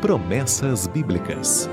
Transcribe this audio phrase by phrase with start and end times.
[0.00, 1.68] Promessas Bíblicas.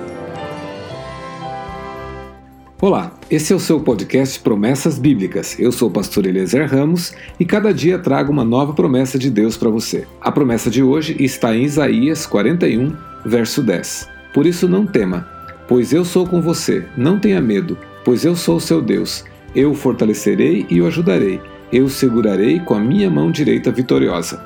[2.82, 5.58] Olá, esse é o seu podcast Promessas Bíblicas.
[5.58, 9.55] Eu sou o pastor Eliezer Ramos e cada dia trago uma nova promessa de Deus
[9.55, 10.05] para você.
[10.20, 12.93] A promessa de hoje está em Isaías 41,
[13.25, 14.09] verso 10.
[14.34, 15.25] Por isso não tema,
[15.66, 16.86] pois eu sou com você.
[16.98, 19.23] Não tenha medo, pois eu sou o seu Deus.
[19.55, 21.39] Eu o fortalecerei e o ajudarei.
[21.71, 24.46] Eu o segurarei com a minha mão direita vitoriosa.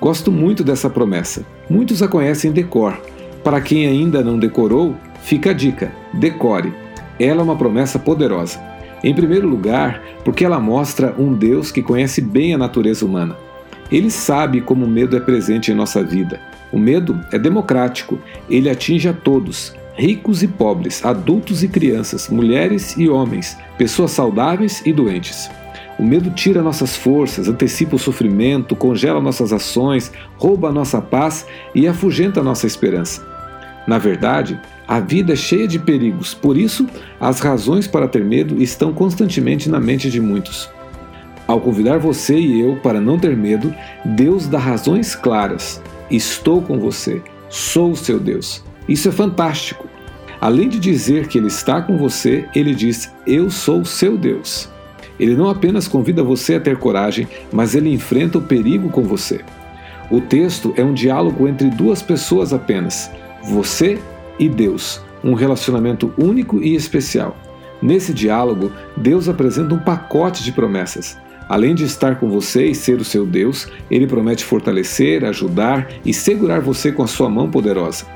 [0.00, 1.44] Gosto muito dessa promessa.
[1.68, 2.98] Muitos a conhecem de cor
[3.42, 6.72] para quem ainda não decorou, fica a dica: decore.
[7.18, 8.60] Ela é uma promessa poderosa.
[9.02, 13.36] Em primeiro lugar, porque ela mostra um Deus que conhece bem a natureza humana.
[13.90, 16.40] Ele sabe como o medo é presente em nossa vida.
[16.72, 18.18] O medo é democrático,
[18.50, 24.82] ele atinge a todos, ricos e pobres, adultos e crianças, mulheres e homens, pessoas saudáveis
[24.84, 25.50] e doentes.
[25.98, 31.44] O medo tira nossas forças, antecipa o sofrimento, congela nossas ações, rouba a nossa paz
[31.74, 33.26] e afugenta a nossa esperança.
[33.84, 36.86] Na verdade, a vida é cheia de perigos, por isso,
[37.20, 40.70] as razões para ter medo estão constantemente na mente de muitos.
[41.48, 43.74] Ao convidar você e eu para não ter medo,
[44.04, 45.82] Deus dá razões claras.
[46.10, 48.62] Estou com você, sou o seu Deus.
[48.88, 49.88] Isso é fantástico.
[50.40, 54.68] Além de dizer que Ele está com você, Ele diz: Eu sou o seu Deus.
[55.18, 59.40] Ele não apenas convida você a ter coragem, mas ele enfrenta o perigo com você.
[60.10, 63.10] O texto é um diálogo entre duas pessoas apenas,
[63.42, 63.98] você
[64.38, 67.36] e Deus, um relacionamento único e especial.
[67.82, 71.18] Nesse diálogo, Deus apresenta um pacote de promessas.
[71.48, 76.12] Além de estar com você e ser o seu Deus, ele promete fortalecer, ajudar e
[76.12, 78.06] segurar você com a sua mão poderosa.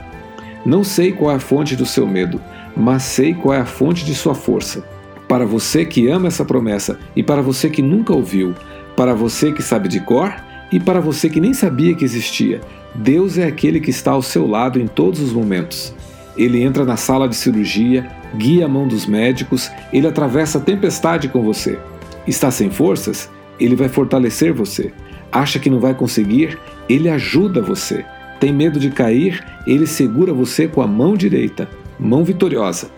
[0.64, 2.40] Não sei qual é a fonte do seu medo,
[2.76, 4.84] mas sei qual é a fonte de sua força.
[5.32, 8.54] Para você que ama essa promessa e para você que nunca ouviu,
[8.94, 10.30] para você que sabe de cor
[10.70, 12.60] e para você que nem sabia que existia,
[12.94, 15.94] Deus é aquele que está ao seu lado em todos os momentos.
[16.36, 21.28] Ele entra na sala de cirurgia, guia a mão dos médicos, ele atravessa a tempestade
[21.28, 21.78] com você.
[22.26, 23.30] Está sem forças?
[23.58, 24.92] Ele vai fortalecer você.
[25.32, 26.58] Acha que não vai conseguir?
[26.90, 28.04] Ele ajuda você.
[28.38, 29.42] Tem medo de cair?
[29.66, 32.90] Ele segura você com a mão direita, mão vitoriosa.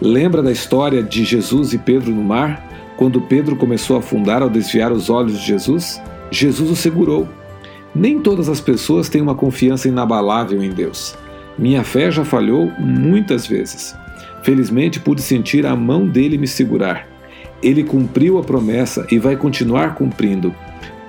[0.00, 2.64] Lembra da história de Jesus e Pedro no mar?
[2.96, 6.00] Quando Pedro começou a afundar ao desviar os olhos de Jesus,
[6.30, 7.28] Jesus o segurou.
[7.92, 11.16] Nem todas as pessoas têm uma confiança inabalável em Deus.
[11.58, 13.96] Minha fé já falhou muitas vezes.
[14.44, 17.08] Felizmente pude sentir a mão dele me segurar.
[17.60, 20.54] Ele cumpriu a promessa e vai continuar cumprindo.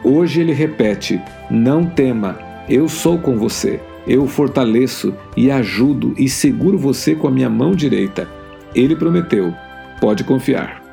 [0.03, 3.79] Hoje ele repete: Não tema, eu sou com você.
[4.07, 8.27] Eu fortaleço e ajudo e seguro você com a minha mão direita.
[8.75, 9.55] Ele prometeu,
[9.99, 10.88] pode confiar.